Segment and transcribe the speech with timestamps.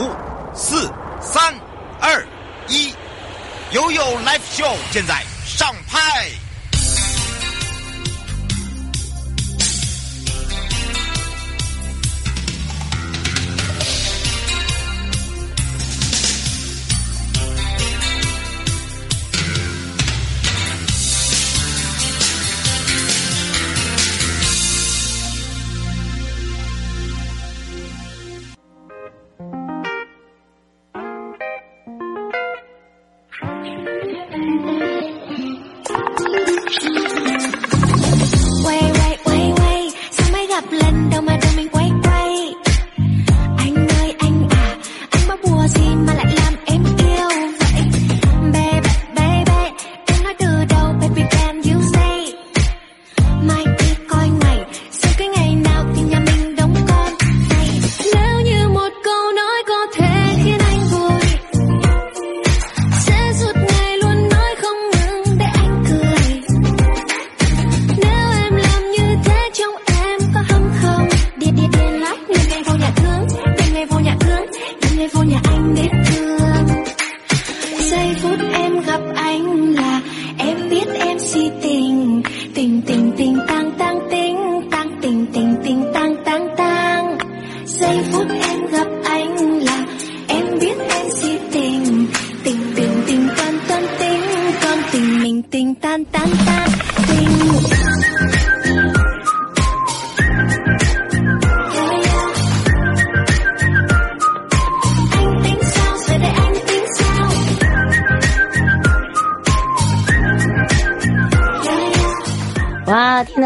[0.00, 0.10] 五、
[0.54, 1.54] 四、三、
[2.00, 2.26] 二、
[2.68, 2.94] 一，
[3.72, 6.30] 悠悠 Live Show 现在上拍。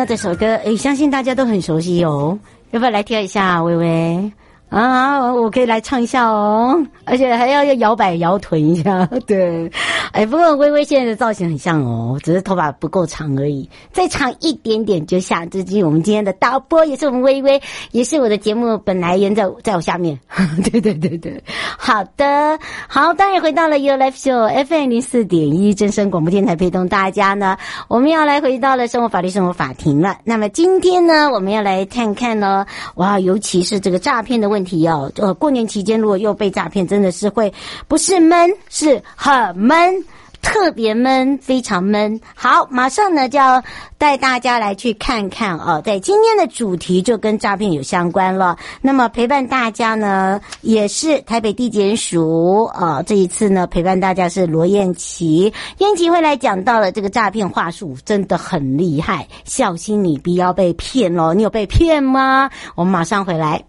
[0.07, 2.39] 这首歌，诶，相信大家都很熟悉哦，
[2.73, 4.33] 要不要来跳一下，微微？
[4.69, 9.71] 啊，我可以来唱一下哦，而且还要要摇摆摇臀一下，对。
[10.13, 15.49] 哎，不过薇薇现在的造型很像哦，只是头发不够长而已，再长一点点就像。
[15.49, 17.63] 这是我们今天的导播，也是我们薇薇，
[17.93, 20.19] 也是我的节目本来人在在我下面。
[20.71, 21.41] 对对对对，
[21.79, 22.59] 好的，
[22.89, 27.57] 好，当然回到了 You Life Show FM 零四点一真声广播电台，陪同大家呢，
[27.87, 30.19] 我们要来回到了生活法律生活法庭了。
[30.25, 34.65] 那么今天呢，我们要来看看呢，哇，尤其是这个诈骗的问。
[34.65, 37.53] 题哦，呃，过年期间如果又被诈骗，真的是会
[37.87, 39.94] 不是闷，是很闷，
[40.45, 42.21] 特别闷，非常闷。
[42.35, 43.61] 好，马上呢就要
[43.99, 48.57] 带大家来去看看哦，在今天的主题就跟诈骗有相关了。
[48.83, 61.33] 那么陪伴大家呢，也是台北地检署，呃，这一次呢陪伴大家是罗燕琪，燕琪会来讲到了这个诈骗话术真的很厉害，小心你不要被骗哦。
[61.35, 62.51] 你有被骗吗？
[62.75, 63.65] 我们马上回来。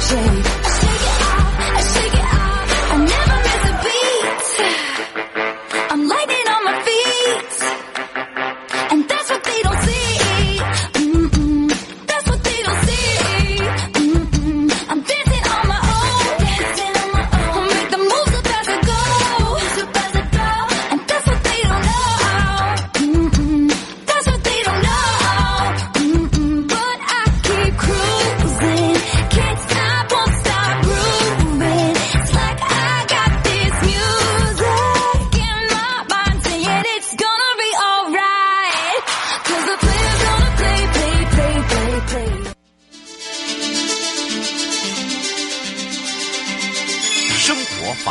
[0.00, 0.87] Shame.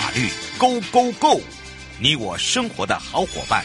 [0.08, 1.42] 法律，Go Go Go，
[2.00, 3.62] 你我生活的好伙伴，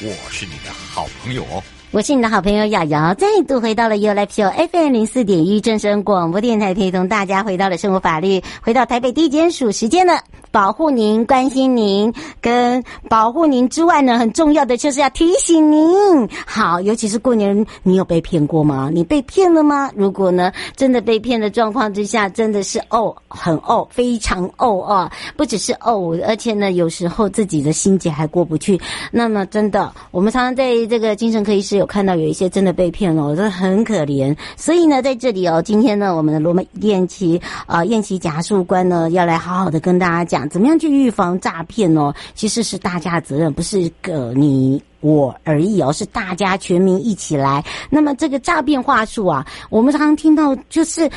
[0.00, 1.62] 我是你的好朋友哦。
[1.90, 10.24] 我是你的好朋友瑶瑶，再度回到了 U Life Show FM 零四点一正声广播电台，陪同大家回到了生活法律，回到台北第一检署时间了。
[10.52, 16.28] 保护您，关心您，跟保护您之外呢，很重要的就是要提醒您。
[16.44, 18.90] 好，尤其是过年，你有被骗过吗？
[18.92, 19.88] 你被骗了吗？
[19.94, 28.80] 如果呢，真的被骗的状况之下，真的是哦，很哦，非常哦啊，不只是哦，而且呢，有时候自己的心结还过不去。
[29.12, 34.36] 那么，真的，我们常常在这个精神科医师有看到有一些真的被骗哦，真的很可怜。
[34.56, 40.39] 所以呢，在这里哦，今天呢，我们的罗燕琪啊，燕琪检察官呢，要来好好的跟大家讲。
[40.48, 42.14] 怎么样去预防诈骗呢？
[42.34, 47.64] 其实是大家的责任，不是个你我而已哦，是大家全民一起来。
[47.90, 51.10] 那么这个诈骗话术啊，我们常常听到就是。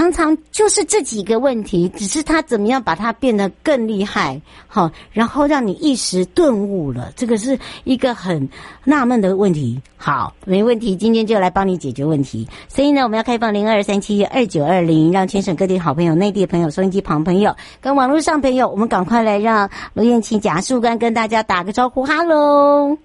[0.00, 8.48] 常常就是这几个问题，只是他怎么样把它变得更厉害，好，然后让你一时顿悟了，这个是一个很
[8.82, 9.78] 纳闷的问题。
[9.98, 12.48] 好，没问题，今天就来帮你解决问题。
[12.66, 22.96] 所以呢，我们要开放零二三七二九二零，让全省各地好朋友、内地朋友、收音机旁朋友跟网络上朋友，我们赶快来让罗燕青、贾树干跟大家打个招呼，哈喽。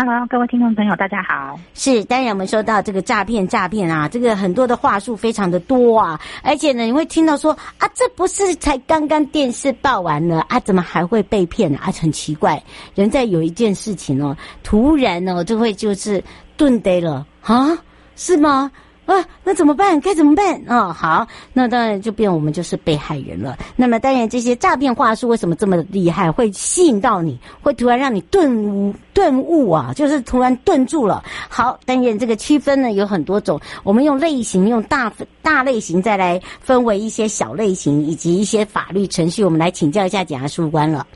[0.00, 1.58] Hello，各位听众朋友，大家好。
[1.74, 11.80] 是，当然我们说到这个诈骗，诈骗啊，这个很多的话术非常的多啊，而且呢，你会听到说啊，这不是才刚刚电视报完了啊，怎么还会被骗呢？
[11.82, 12.62] 啊，很奇怪，
[12.94, 16.22] 人在有一件事情哦，突然哦，就会就是
[16.56, 17.76] 顿呆了啊，
[18.14, 18.70] 是吗？
[19.08, 19.98] 啊，那怎么办？
[20.02, 20.62] 该怎么办？
[20.68, 23.56] 哦，好，那当然就变我们就是被害人了。
[23.74, 31.24] 那么当然，这些诈骗话术为什么这么厉害，会吸引到你，会突然让你顿悟顿悟啊，就是突然顿住了。
[31.48, 41.06] 好，当然这个区分呢有很多种，我们用类型，用大大类型，再来分为一些小类型，以及一些法律程序，我们来请教一下检察官了。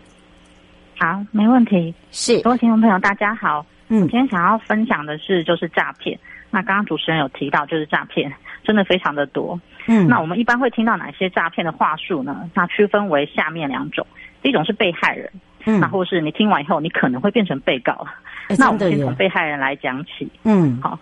[0.99, 1.95] 好，没问题。
[2.11, 3.67] 是，各位听众朋友，大家好。
[3.88, 6.19] 嗯，今天想要分享的是就是诈骗。
[6.54, 8.31] 那刚刚主持人有提到，就是诈骗
[8.62, 9.58] 真的非常的多。
[9.87, 12.49] 嗯，那我们一般会听到哪些诈骗的话术呢？
[12.52, 14.06] 那区分为下面两种，
[14.43, 15.32] 第一种是被害人，
[15.64, 18.06] 嗯，那或是你听完以后，你可能会变成被告。
[18.49, 20.31] 欸、那我们先从被害人来讲起。
[20.44, 21.00] 嗯，好，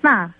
[0.00, 0.32] 那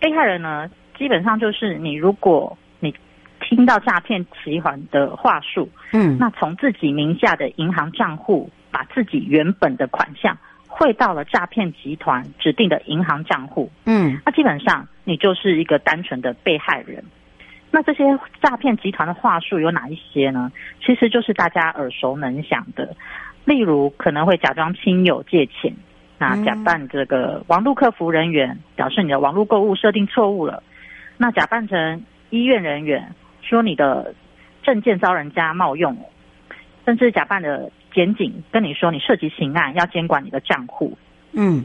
[0.00, 2.94] 被害人呢，基本上就是你，如果你
[3.38, 10.36] 听到诈骗集团的话术，嗯，那从自己名下的银行账户，把自己原本的款项。
[10.78, 17.02] 汇到了诈骗集团指定的银行账户，嗯，那基本上你就是一个单纯的被害人。
[17.70, 18.04] 那这些
[18.42, 20.52] 诈骗集团的话术有哪一些呢？
[20.84, 22.94] 其实就是大家耳熟能详的，
[23.46, 25.72] 例如可能会假装亲友借钱，
[26.18, 30.62] 那假扮这个网络客服人员，表示你的网络购物设定错误了，
[31.16, 34.14] 那假扮成医院人员，说你的
[34.62, 35.96] 证件遭人家冒用，
[36.84, 37.70] 甚至假扮的。
[37.96, 40.98] 检警跟你说，你涉及刑案，要监管你的账户，
[41.32, 41.64] 嗯，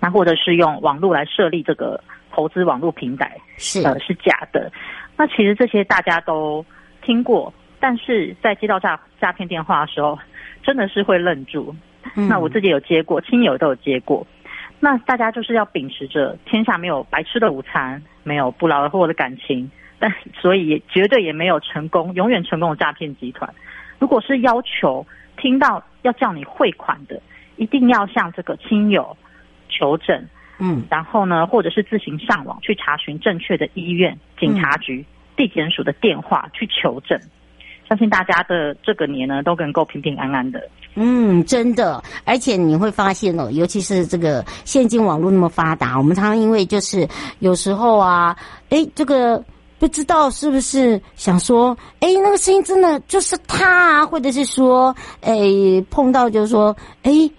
[0.00, 2.02] 那或者是用网络来设立这个
[2.32, 4.72] 投资网络平台，是呃是假的。
[5.18, 6.64] 那其实这些大家都
[7.02, 10.18] 听过，但是在接到诈诈骗电话的时候，
[10.62, 11.76] 真的是会愣住。
[12.14, 14.26] 嗯、那我自己有接过，亲友都有接过。
[14.80, 23.52] 那大家就是要秉持着天下没有白吃的午餐，没有不劳而获的感情，但所以也绝对也没有成功永远成功的诈骗集团。
[23.98, 25.06] 如果是要求。
[25.36, 27.20] 听到要叫你汇款的，
[27.56, 29.16] 一定要向这个亲友
[29.68, 30.26] 求证，
[30.58, 35.06] 嗯，然后呢，或者是自行上网去查询正确的医院、警察局、嗯、
[35.36, 37.18] 地检署的电话去求证。
[37.88, 40.60] 相信大家的这个年呢，都能够平平安安的。
[40.94, 47.06] 嗯，真的，而且你会发现哦，尤其是这个现今网络那么发达，我们常常因为就是
[47.38, 48.36] 有时候啊，
[48.70, 49.44] 哎，这个。
[49.78, 55.36] 不知道是不是想说，哎，那个声音真的就是他啊，或者是说，哎，
[55.90, 57.30] 碰到就是说，哎，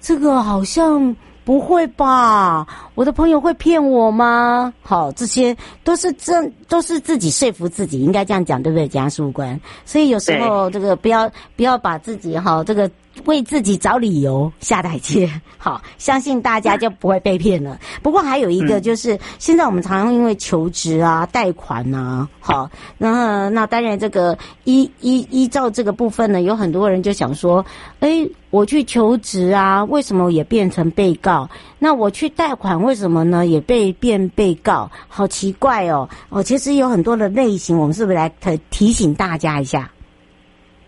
[0.00, 1.14] 这个好像
[1.44, 2.66] 不会吧？
[2.94, 4.72] 我的朋友会骗我吗？
[4.82, 9.60] 好，这些都是真，都是自己说服自己，应该这样讲，对不对，检察官？
[9.84, 12.90] 所以有时候这个不要不要把自己哈这个。
[13.24, 17.78] 为自己找理由下台阶，好，相信大家就不会被骗了。
[18.02, 27.64] 不过还有一个就是，现在我们常常因为求职啊、贷款啊，好，那那当然这个依依依照这个部分呢，有很多人就想说，
[28.00, 31.48] 哎，我去求职啊，为什么也变成被告？
[31.78, 34.90] 那我去贷款为什么呢，也被变被告？
[35.08, 36.08] 好奇怪哦！
[36.28, 39.90] 哦，其实有很多的类型，我们是不是来提提醒大家一下？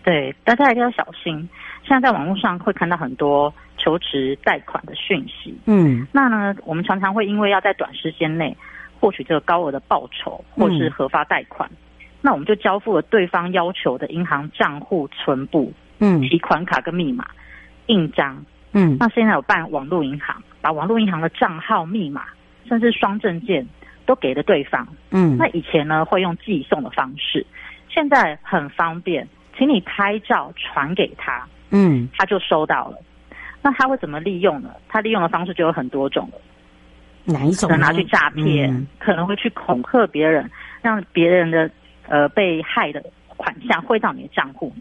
[0.03, 1.47] 对，大家一定要小心。
[1.89, 8.55] 现在在网络上会看到很多求职贷款的讯息，嗯，那呢，我们常常会因为要在短时间内
[8.99, 17.25] 获取这个高额的报酬，或是核发贷款，嗯，那我们就交付了对方要求的银行账户存簿、嗯，提款卡跟密码、
[17.87, 22.25] 印章，嗯，那现在有办网络银行，把网络银行的账号密码，
[22.67, 23.67] 甚至双证件
[24.05, 24.87] 都给了对方。
[25.09, 27.43] 嗯，那以前呢会用寄送的方式，
[27.89, 29.27] 现在很方便，
[29.57, 32.97] 请你拍照传给他，嗯，他就收到了。
[33.61, 34.71] 那他会怎么利用呢？
[34.87, 36.39] 他利用的方式就有很多种了。
[37.25, 37.69] 哪一种？
[37.69, 40.49] 可能拿去诈骗，嗯、可能会去恐吓别人，
[40.81, 41.69] 让别人的
[42.07, 44.73] 呃被害的款项汇到你的账户。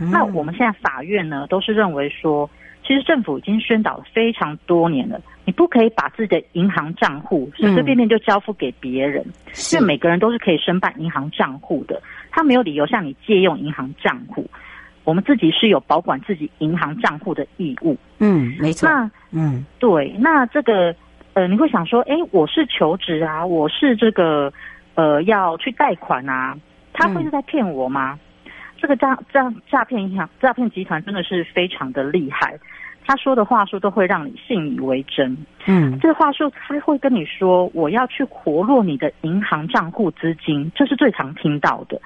[0.00, 2.50] 嗯、那我们现在法院呢，都是认为说，
[2.84, 14.44] 其实政府已经宣导了非常多年了，你不可以把自己的银行账户随随便便就交付给别人，嗯、因为每个人都是可以申办银行账户的，他没有理由向你借用银行账户。
[15.04, 17.96] 我们自己是有保管自己银行账户的义务。
[18.18, 18.88] 嗯，没错。
[18.88, 20.94] 那嗯，对，那这个。
[21.36, 24.52] 呃，你会想说，哎，我是求职啊，我是这个，
[24.94, 26.56] 呃，要去贷款啊，
[26.92, 28.16] 他会是在骗我吗？
[28.44, 32.56] 嗯、这个诈诈诈骗银行诈骗集团真的是非常的厉害，
[33.04, 35.36] 他说的话术都会让你信以为真。
[35.66, 42.00] 嗯，这个话术他会跟你说，我要去活络你的银行账户资金，这是最常听到的。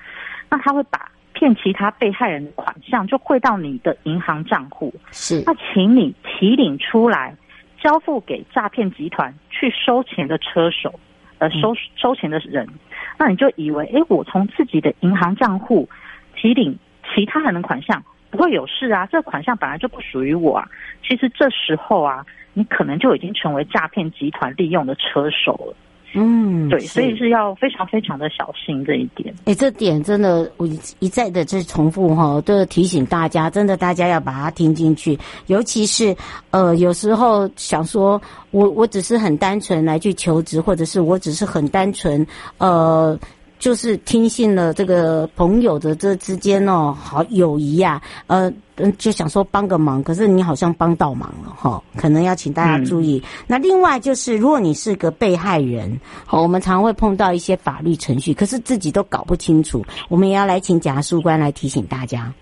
[0.48, 1.06] 那他会把
[1.38, 7.32] 骗其他被害人的款项就汇到你的银行账户，是，那请你提领出来。
[7.80, 10.98] 交付给诈骗集团去收钱的车手，
[11.38, 12.68] 呃，收收钱的人，
[13.16, 15.88] 那你就以为，哎，我从自己的银行账户
[16.34, 16.76] 提领
[17.14, 19.06] 其他人的款项不会有事啊？
[19.06, 20.68] 这款项本来就不属于我啊。
[21.06, 25.76] 其实这时候啊，你可能就已经成为诈骗集团利用的车手了。
[26.14, 29.34] 嗯，对，所以是要非常非常的小心这一点。
[29.44, 30.66] 哎，这点真的我
[30.98, 35.18] 一再的这重复哈，都提醒大家，真的大家要把它听进去。
[35.46, 36.16] 尤其是
[36.50, 42.26] 呃，有时候想说我我只是很单纯来去求职，或者是我只是很单纯
[42.58, 43.18] 呃。
[43.58, 53.20] 就是听信了这个朋友的这之间哦，好友谊呀，呃，嗯，就想说帮个忙，可是你好像帮倒忙了哈，可能要请大家注意。
[53.24, 62.32] 嗯、那另外就是，如果你是个被害人，好，我们常会碰到一些法律程序，可是自己都搞不清楚，我们也要来请检察官来提醒大家。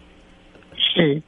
[0.76, 1.22] 是，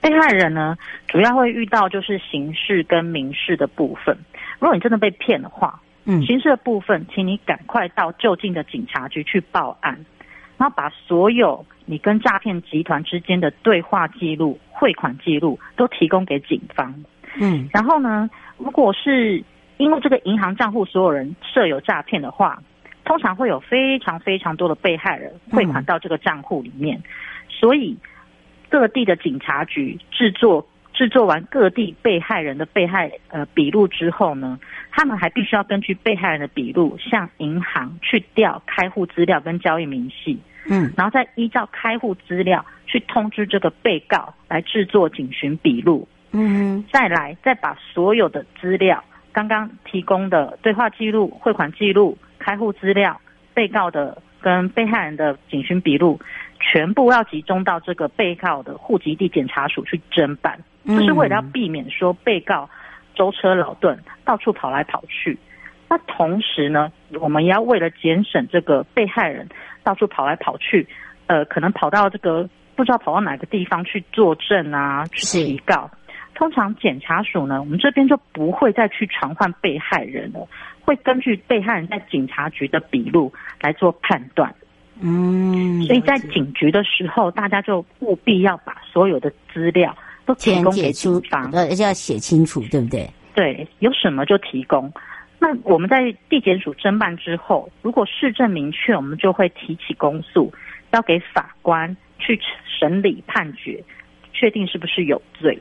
[0.00, 0.76] 被害人呢，
[1.08, 4.16] 主要会遇到就是刑事跟民事的部分。
[4.60, 5.81] 如果你真的被骗的话。
[6.04, 10.04] 嗯，刑事的部分，请你赶快到就近的警察局去报案，
[10.58, 16.92] 然后把所有你跟诈骗集团之间的对话记录、汇款记录都提供给警方。
[17.40, 18.28] 嗯，然后呢，
[18.58, 19.42] 如果是
[19.76, 22.60] 因为这个银行账户所有人设有诈骗的话，
[23.04, 27.04] 通常会有非常非常多的被害人汇款到这个账户里面，嗯、
[27.48, 27.96] 所以
[28.68, 30.66] 各地的警察局制作。
[30.92, 34.58] 制作完各地被害人的被害呃笔录之后呢，
[34.90, 53.18] 他们还必须要根据被害人的笔录向银行去调开户资料跟交易明细，嗯，然后再依照开户资料去通知这个被告来制作警询笔录，嗯，再来再把所有的资料刚刚提供的对话记录、汇款记录、开户资料、
[53.54, 56.20] 被告的跟被害人的警询笔录，
[56.62, 60.58] 全部要集中到这个被告的户籍地检察署去侦办。
[60.86, 62.68] 就是为了要避免说被告
[63.14, 65.38] 舟车劳顿，到处跑来跑去。
[65.88, 66.90] 那同时呢，
[67.20, 69.48] 我们也要为了节省这个被害人
[69.84, 70.88] 到处跑来跑去，
[71.26, 75.88] 呃，可能跑到这个不知道跑到哪个地方去作证啊，去提告。
[76.34, 80.48] 通常检察署呢，我们这边就不会再去传唤被害人了，
[80.80, 84.52] 会根据被害人在警察局的笔录来做判断。
[85.02, 89.94] 嗯，所以在警局的时候，大家就务必要把所有的资料。
[90.24, 93.10] 都提供给警方，呃，而且要写清楚，对不对？
[93.34, 94.88] 对，有什么就提供。
[95.40, 100.52] 那我们在地检署侦办之后，如果事证明确，我们就会提起公诉，
[100.92, 102.38] 交给法官去
[102.78, 103.82] 审理判决，
[104.32, 105.58] 确定是不是有罪。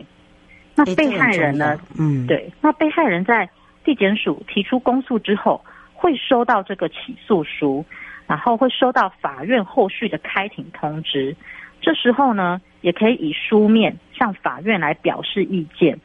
[0.76, 1.80] 那被害人呢？
[1.98, 2.48] 嗯，对。
[2.62, 3.50] 那被害人在
[3.84, 5.60] 地检署提出公诉之后，
[5.96, 7.84] 会收到这个起诉书，
[8.32, 11.36] 然后会收到法院后续的开庭通知。
[11.82, 16.00] 这时候呢，也可以以书面向法院来表示意见。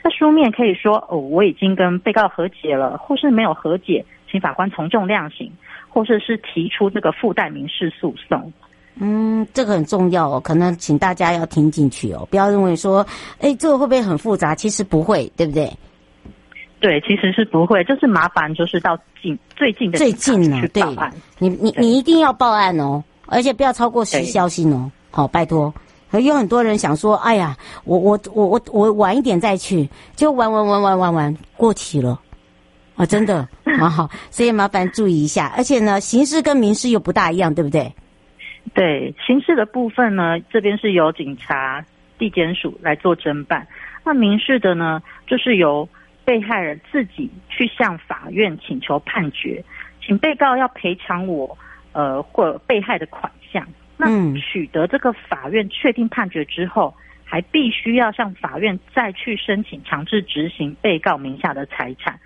[0.00, 5.50] 在书面可以说：“哦，我已经跟被告和解了，或是没有和解，请法官从重量刑，
[5.88, 8.52] 或者是，是提出这个附带民事诉讼。”
[9.00, 13.04] 嗯，这个很重要哦，可能请大家要听进去哦，不要认为说
[13.42, 15.68] ：“哎，这个会不会很复杂？”其实不会，对不对？
[16.82, 20.82] 对，其实是不会，就是麻烦就是到近最近的最近呢，对，
[21.38, 24.90] 你你你一定要报案哦，而且不要超过时效性哦。
[25.12, 25.72] 好，拜托。
[26.20, 32.20] 有很多人想说，哎呀，我我我我我晚一点再去，就晚晚晚晚晚晚过期了，
[32.96, 35.52] 啊，真的蛮好，所以麻烦注意一下。
[35.56, 37.94] 而且呢，刑事跟民事又不大一样，对不对？
[38.74, 41.82] 对，刑事的部分呢，这边是由警察、
[42.18, 43.62] 地检署来做侦办；
[44.04, 45.88] 那民事的呢，就是由
[46.24, 49.64] 被害人自己去向法院请求判决，
[50.00, 51.56] 请被告要赔偿我
[51.92, 53.66] 呃或被害的款项。
[53.96, 54.06] 那
[54.38, 62.18] 取得这个法院确定判决之后，还必须要向法院再去申请强制执行被告名下的财产。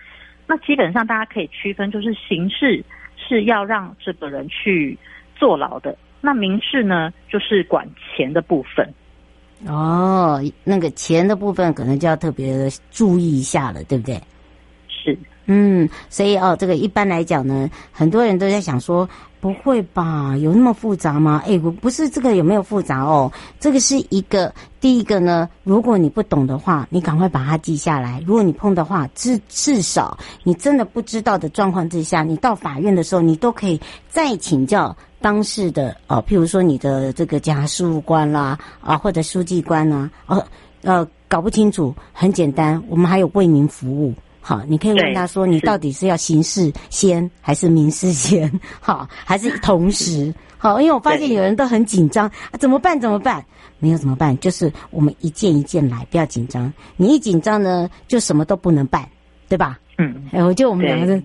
[0.46, 2.84] 那基本上大家可以区分，就是刑事
[3.16, 4.96] 是要让这个人去
[5.34, 8.88] 坐牢的，那民事呢，就是管钱的部分。
[9.66, 14.20] 哦，那个钱的部分可能就要特别注意一下了，对不对？
[14.88, 19.08] 是，嗯，所以哦，这个一般来讲呢，很多人都在想说。
[19.38, 20.36] 不会吧？
[20.38, 21.40] 有那么复杂吗？
[21.46, 23.30] 哎，我不是这个有没有复杂哦？
[23.60, 25.48] 这个是一个第一个呢。
[25.62, 28.20] 如果你不懂的话，你赶快把它记下来。
[28.26, 36.22] 如果你碰的话，至至少你真的不知道的状况之下，你到法院的时候，你都可以再请教当事的哦。
[36.28, 40.46] 譬如说你的这个家事官啦，啊，或者书记官啊，呃
[40.82, 44.14] 呃，搞不清楚，很简单，我们还有为民服务。
[44.40, 48.48] 好，你可以问他说：“你到底是要刑事先还是民事先？
[48.78, 50.32] 好，还是同时？
[50.58, 53.00] 好，因为我发现有人都很紧张，啊，怎么办？
[53.00, 53.44] 怎么办？
[53.80, 54.38] 没有怎么办？
[54.38, 56.72] 就是我们一件一件来，不要紧张。
[56.96, 59.04] 你一紧张呢，就什么都不能办，
[59.48, 59.78] 对吧？
[59.98, 61.22] 嗯，哎，我觉得我们两个人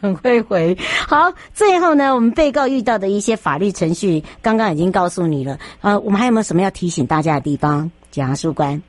[0.00, 0.76] 很会回。
[1.08, 5.58] 好，最后呢，我们被告遇到的一些法律程序，刚刚已经告诉你了。
[5.80, 7.90] 呃，我们还有没有什么要提醒大家的地方？
[8.10, 8.82] 检察事官，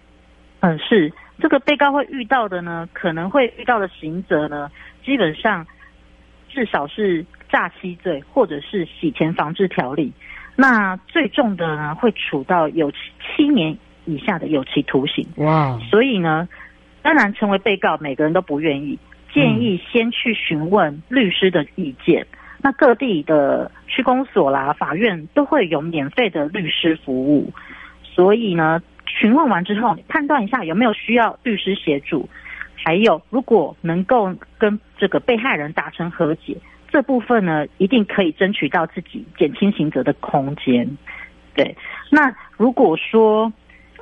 [0.62, 1.14] 嗯，是。
[1.40, 4.70] 这个被告会遇到的呢，可能会遇到的刑责呢，
[5.04, 5.66] 基本上
[6.50, 10.14] 至少是诈欺罪或者是洗钱防治条例。
[10.56, 15.26] 那最重的呢，会处到有期七年以下的有期徒刑。
[15.38, 15.80] 哇！
[15.90, 16.48] 所以呢，
[17.02, 18.98] 当然成为被告，每个人都不愿意。
[19.34, 22.22] 建议先去询问律师的意见。
[22.32, 27.52] 嗯、那各地的区公所啦、法院都会有免费的律师服务。
[28.04, 28.82] 所以呢。
[29.20, 32.30] 询问完之后，你判断一下有没有需要律师协助，
[32.76, 36.56] 还有如果能够跟这个被害人达成和解，
[36.90, 40.98] 这部分呢，一定可以争取到自己减轻刑责的空间。
[41.54, 41.76] 对，
[42.10, 43.52] 那如果说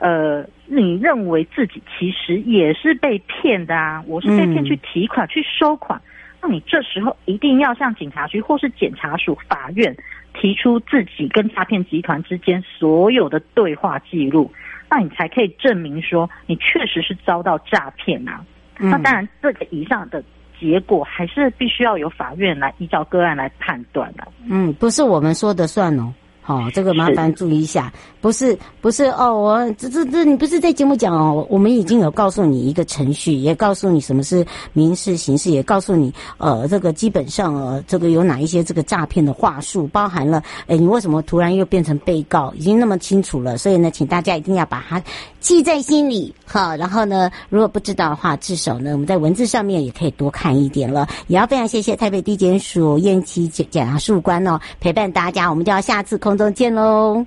[0.02, 6.02] 呃，你认为自己其实也是被骗的啊，我是被骗去提款、嗯、去收款，
[6.42, 9.96] 那你这时候一定要向警察局或是检察署、法院
[10.34, 14.52] 提出自己跟诈骗集团之间所有的对话记录。
[14.90, 18.44] 那你才可以证明说你确实是遭到诈骗啊。
[18.80, 18.90] 嗯。
[18.90, 20.24] 那当然，这个以上的
[20.60, 24.28] 结果还是必须要由法院来依照个案来判断的。
[24.50, 26.14] 嗯，不是我们说的算哦。
[26.50, 45.00] 哦，这个麻烦注意一下，不是不是哦，我这这这你不是在节目讲哦，我们已经有告诉你一个程序，也告诉你什么是民事、刑事，也告诉你呃，这个基本上呃，这个有哪一些这个诈骗的话术，包含了诶，你为什么突然又变成被告，已经那么清楚了，所以呢，请大家一定要把它
[45.40, 46.76] 记在心里好。
[46.76, 51.08] 然后呢，如果不知道的话，至少呢，我们在文字上面也可以多看一点了。
[51.28, 56.40] 也要非常谢谢台北地检署燕琪检检察事官哦，陪伴大家，我们就要下次空。
[56.40, 57.26] 中见喽，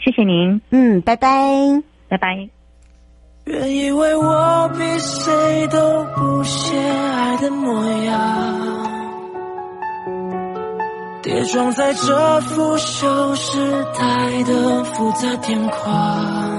[0.00, 2.48] 谢谢您，嗯，拜拜，拜拜。
[3.44, 5.78] 原以为我比谁都
[6.16, 8.88] 不屑爱的模样，
[11.22, 16.53] 跌撞在这腐朽时代的复杂天框，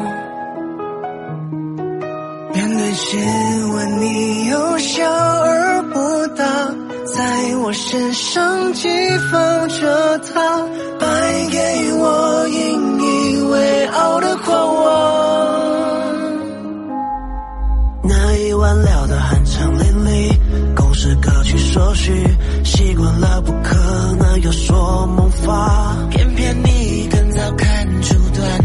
[2.55, 6.45] 面对亲吻你又笑而不答。
[7.05, 8.89] 在我身上寄
[9.31, 10.65] 放着他
[10.97, 14.85] 败给我引以为傲的狂妄。
[18.03, 20.35] 那一晚聊得酣畅淋漓，
[20.75, 22.11] 共识各取所需，
[22.63, 23.75] 习惯了不可
[24.17, 28.64] 能有所萌发，偏偏你更早看出端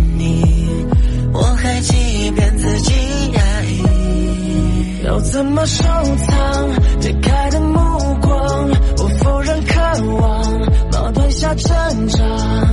[5.21, 7.79] 要怎么收藏解开的目
[8.23, 8.71] 光？
[8.97, 9.75] 我否认渴
[10.17, 10.61] 望，
[10.93, 12.19] 矛盾下挣扎，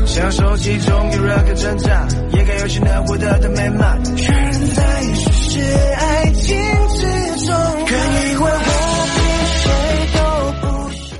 [0.06, 4.02] 享受其中有任何挣扎，也该有些能获得的美满。
[4.16, 5.60] 全在世事
[6.00, 6.58] 爱情
[6.96, 7.54] 之中，
[7.86, 8.46] 可以为我
[9.16, 9.20] 比
[9.58, 9.68] 谁
[10.16, 10.20] 都
[10.62, 11.20] 不屑。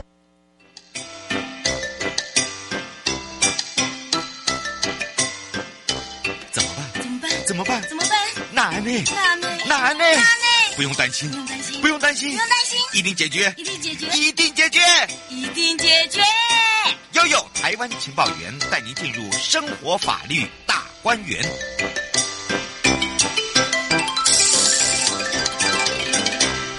[6.54, 6.80] 怎么办？
[6.96, 7.30] 怎么办？
[7.46, 7.82] 怎么办？
[7.90, 8.16] 怎么办？
[8.54, 9.04] 难呢？
[9.14, 9.48] 难呢？
[9.68, 10.04] 难呢？
[10.06, 10.47] 难呢？
[10.78, 12.38] 不用担心，不用担心，不用担心，
[12.94, 14.80] 一定解决，一定解决，一定解决，
[15.28, 16.22] 一定解决。
[17.14, 21.44] 悠悠台湾情报员带您进入生活法律大观园。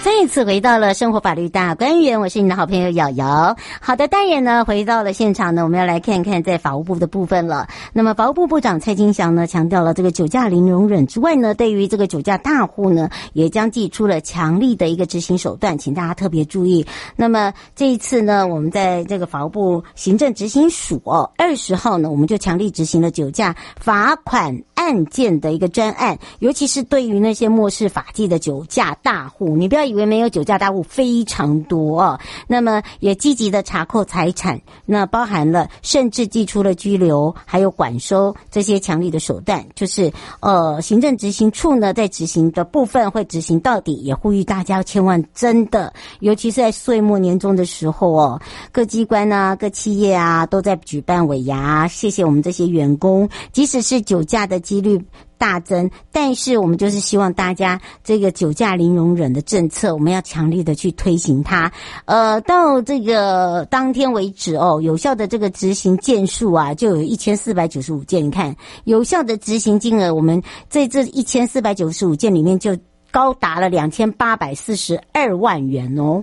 [0.09, 3.55] 再一次回到了生活法律大观园，我是你的好朋友瑶瑶。
[3.79, 3.95] 好。
[3.95, 7.67] 的，当然呢，回到了现场呢，我们要来看看在法务部的部分了。
[7.93, 16.83] 那么，法务部部长蔡金祥呢，强调了这个酒驾零容忍之外呢，对于这个酒驾大户呢，也将祭出了强力的一个执行手段，请大家特别注意。
[17.15, 20.99] 那么这一次呢，我们在这个法务部行政执行署
[21.37, 32.19] 二十号呢，我们就强力执行了酒驾罚款案件的一个专案，尤其是对于那些漠视法纪的酒驾大户，你不要以为为没有酒驾大户非常多哦。
[32.47, 33.59] 那么也积极的。
[33.69, 54.99] 查扣财产，那包含了甚至寄出了拘留，还有管收这些强力的手段，就是呃，行政执行处呢在执行的部分会执行到底，也呼吁大家千万真的，尤其是在岁末年终的时候哦，各机关啊、各企业啊都在举办尾牙，谢谢我们这些员工，即使是酒驾的几率。
[55.39, 61.71] 大增，但是我们就是希望大家这个酒驾零容忍的政策，我们要强力的去推行它。
[62.05, 68.23] 呃，到这个当天为止哦，有效的这个执行件数啊，就有一千四百九十五件。
[68.23, 72.77] 你看，有效的执行金额，我们在这一千四百九十五件里面，就
[73.09, 76.21] 高达了两千八百四十二万元哦。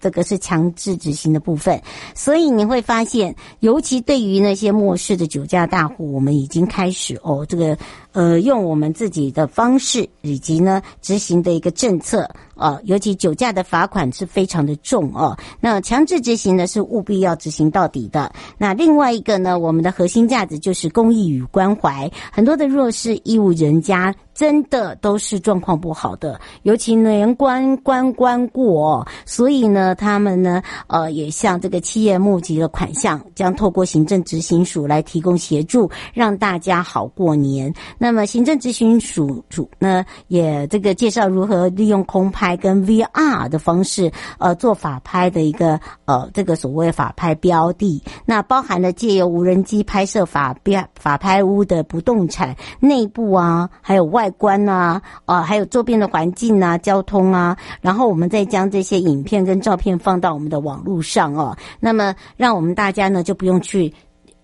[0.00, 1.80] 这个是强制执行的部分，
[2.14, 7.76] 所以你会发现，尤其对于那些漠视的酒驾大户，我们已经开始哦，这个
[8.12, 12.28] 呃，用我们自己的方式以及呢执行的一个政策。
[12.54, 15.38] 呃，尤其酒驾的罚款是非常的重哦。
[15.60, 18.32] 那强制执行呢，是务必要执行到底的。
[18.58, 22.10] 那另外一个呢，我们的核心价值就是公益与关怀。
[22.32, 37.74] 很多的弱势义务人家，真的都是状况不好的，尤其年关关关过哦，所以呢，他们呢，呃，也向这个企业募集了款项，将透过行政执行署来提供协助，让大家好过年。
[37.98, 42.56] 那么，行政执行署主呢，也这个介绍如何利用空拍。
[42.58, 63.92] 跟 VR 的方式，呃，做法拍的一个呃，这个所谓法拍标的，那包含了借由无人机拍摄法标法拍屋的不动产内部啊，还有外观啊，呃，还有周边的环境啊、交通啊，然后我们再将这些影片跟照片放到我们的网络上哦，那么让我们大家呢就不用去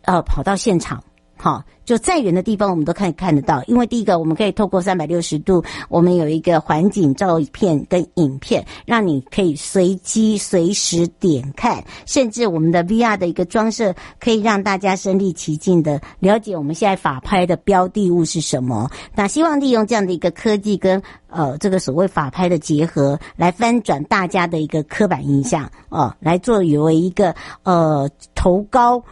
[0.03, 1.03] 呃跑到现场。
[1.45, 3.63] 好，就再远的地方，我们都可以看得到。
[3.65, 18.91] 因为第一个，我们可以透过三百六十度，我们有一个环景照片跟影片，让你可以随机随时点看，甚至我们的 VR 的一个装设，可以让大家身临其境的了解我们现在法拍的标的物是什么。
[19.15, 29.05] 那希望利用这样的一个科技跟呃这个所谓法拍的结合，来翻转大家的一个刻板印象哦、呃，来作为一个呃投高。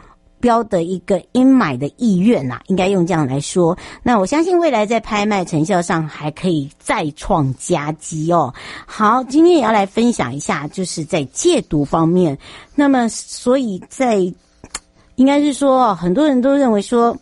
[0.43, 3.79] 标的一个应买的意愿呐，应该用这样来说。
[4.03, 8.53] 那我相信未来在拍卖成效上还可以再创佳绩哦。
[8.85, 12.37] 好，今天也要来分享一下，就是在戒毒方面。
[12.75, 14.17] 那么，所以在
[15.15, 17.17] 应该是说，很多人都认为说，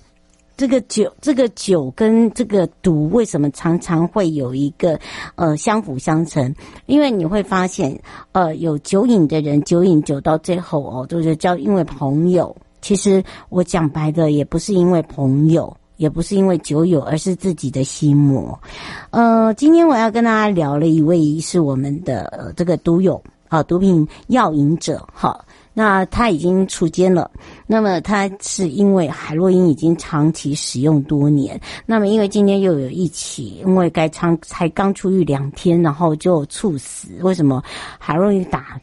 [0.56, 4.98] 这个酒，这个酒跟这个毒为什么常常会有一个
[5.34, 6.54] 呃相辅相成？
[6.86, 8.00] 因为你会发现，
[8.32, 12.56] 呃，有酒瘾的人，酒瘾酒到最后哦，都是交因为朋友。
[12.80, 18.58] 其实我讲白的，也不是因为朋友，也不是因为酒友，而是自己的心魔。
[19.10, 25.06] 呃，今天我要跟大家聊了一位是我们的、这个毒友啊，毒品药瘾者。
[25.12, 27.30] 哈，那他已经出监了。
[27.66, 31.60] 那么他是因为海洛因已经长期使用多年。
[31.86, 37.08] 那么因为今天又有一起，因为该仓才刚出狱两天，然后就猝死。
[37.20, 37.62] 为什么
[37.98, 38.80] 海洛因打？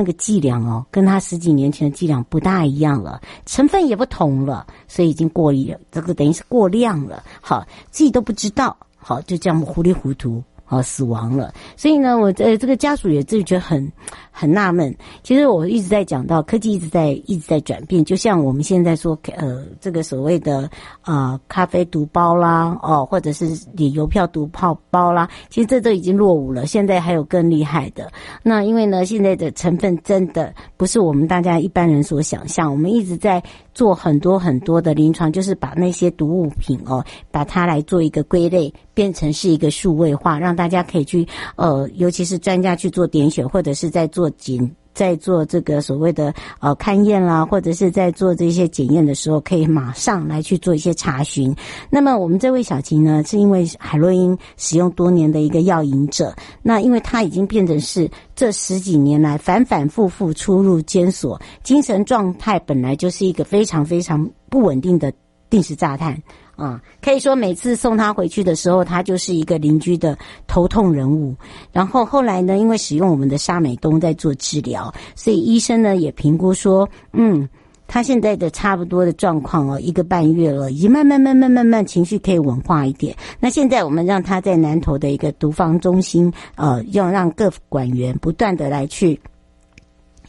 [0.00, 7.22] 那个剂量哦，跟他十几年前的剂量不大一样了，成分也不同了，所以已经过了，这个等于是过量了。
[7.42, 10.42] 好，自己都不知道，好，就这样糊里糊涂。
[10.70, 13.92] 啊，死亡了，所以呢，我呃，这个家属也自己觉得很
[14.30, 14.94] 很纳闷。
[15.24, 26.66] 其实我一直在讲到科技一直在一直在转变，就像我们现在说，呃，这个所谓的啊、咖啡毒包啦，哦，或者是你邮票毒泡包啦，其实这都已经落伍了。
[26.66, 28.08] 现在还有更厉害的。
[28.40, 32.70] 那因为呢，现在的成分真的不是我们大家一般人所想象。
[32.70, 33.42] 我们一直在
[33.74, 38.72] 做很多很多的临床，就是把那些毒物品哦，把它来做一个归类。
[38.92, 51.54] 变成是一个数位化，让大家可以去呃，尤其是专家去做点选，或者是在做检，在做这个所谓的呃勘验啦，或者是在做这些检验的时候，可以马上来去做一些查询。
[51.88, 65.12] 那么我们这位小琴呢，是因为海洛因使用多年的一个药瘾者，那因为他已经变成是这十几年来反反复复出入监所，精神状态本来就是一个非常非常不稳定的
[65.48, 66.20] 定时炸弹。
[66.60, 71.34] 啊，可以说每次送他回去的时候，他就是一个邻居的头痛人物。
[71.72, 77.48] 然后后来呢，因为使用我们的沙美东在做治疗，所以医生呢也评估说，嗯，
[77.86, 83.16] 他现在的差不多的状况哦，一个半月了，已经慢慢慢慢慢慢情绪可以稳化一点。
[83.40, 89.18] 那现在我们让他在南投的一个毒防中心，呃，要让各管员不断的来去。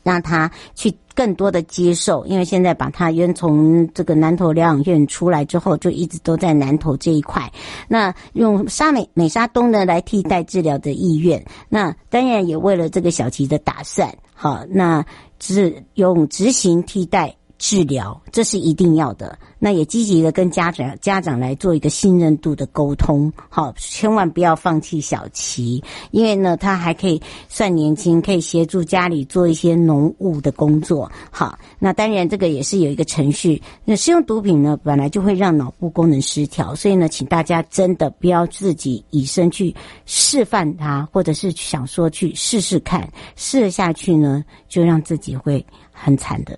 [0.04, 7.52] 让他去更多的接受，因为现在把他原从这个南投疗养院出来之后，就一直都在南投这一块。
[7.88, 15.06] 那用沙美美沙东呢来替代治疗的意愿，那当然也为了这个小琪的打算，好，那
[15.40, 17.36] 只用执行替代。
[17.62, 19.38] 治疗，这是一定要的。
[19.60, 31.10] 那也积极的跟家长家长来做一个信任度的沟通，好，千万不要放弃小琪，因为呢，他还可以算年轻，可以协助家里做一些农务的工作。
[31.30, 33.62] 好，那当然这个也是有一个程序。
[33.86, 39.76] 那使用毒品呢，本来就会让脑部功能失调，所以呢，请大家真的不要自己以身去
[40.08, 46.58] 示范它，或者是想说去试试看，试下去呢，就让自己会很惨的。